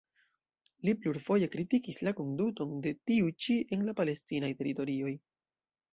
Li 0.87 0.93
plurfoje 1.01 1.49
kritikis 1.57 2.01
la 2.07 2.15
konduton 2.21 2.73
de 2.87 2.95
tiu 3.11 3.29
ĉi 3.45 3.61
en 3.77 3.85
la 3.91 3.95
palestinaj 4.01 4.51
teritorioj. 4.63 5.17